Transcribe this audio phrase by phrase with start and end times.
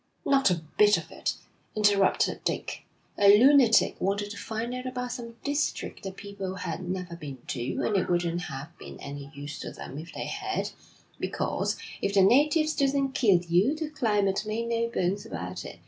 [0.25, 1.35] 'Not a bit of it,'
[1.75, 2.85] interrupted Dick.
[3.19, 7.83] 'A lunatic wanted to find out about some district that people had never been to,
[7.83, 10.71] and it wouldn't have been any use to them if they had,
[11.19, 15.77] because, if the natives didn't kill you, the climate made no bones about it.